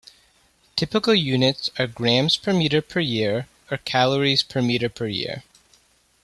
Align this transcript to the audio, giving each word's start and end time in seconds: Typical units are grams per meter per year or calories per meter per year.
Typical 0.75 1.13
units 1.13 1.69
are 1.77 1.85
grams 1.85 2.35
per 2.35 2.53
meter 2.53 2.81
per 2.81 2.99
year 2.99 3.47
or 3.69 3.77
calories 3.77 4.41
per 4.41 4.59
meter 4.59 4.89
per 4.89 5.05
year. 5.05 5.43